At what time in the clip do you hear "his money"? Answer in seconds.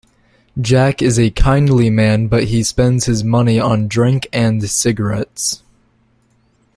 3.05-3.59